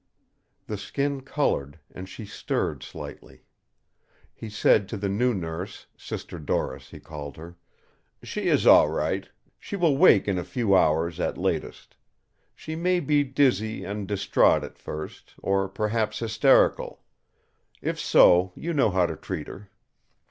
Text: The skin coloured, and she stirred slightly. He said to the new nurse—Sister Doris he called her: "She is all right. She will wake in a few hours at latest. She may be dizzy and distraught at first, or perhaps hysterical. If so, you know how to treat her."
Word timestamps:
The 0.65 0.79
skin 0.79 1.21
coloured, 1.21 1.77
and 1.93 2.09
she 2.09 2.25
stirred 2.25 2.81
slightly. 2.81 3.45
He 4.33 4.49
said 4.49 4.89
to 4.89 4.97
the 4.97 5.09
new 5.09 5.31
nurse—Sister 5.35 6.39
Doris 6.39 6.89
he 6.89 6.99
called 6.99 7.37
her: 7.37 7.55
"She 8.23 8.47
is 8.47 8.65
all 8.65 8.89
right. 8.89 9.29
She 9.59 9.75
will 9.75 9.95
wake 9.95 10.27
in 10.27 10.39
a 10.39 10.43
few 10.43 10.75
hours 10.75 11.19
at 11.19 11.37
latest. 11.37 11.97
She 12.55 12.75
may 12.75 12.99
be 12.99 13.23
dizzy 13.23 13.83
and 13.85 14.07
distraught 14.07 14.63
at 14.63 14.79
first, 14.79 15.35
or 15.43 15.69
perhaps 15.69 16.17
hysterical. 16.17 17.03
If 17.79 17.99
so, 17.99 18.53
you 18.55 18.73
know 18.73 18.89
how 18.89 19.05
to 19.05 19.15
treat 19.15 19.45
her." 19.45 19.69